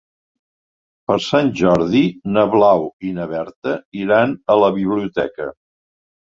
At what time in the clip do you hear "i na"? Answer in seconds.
3.11-3.29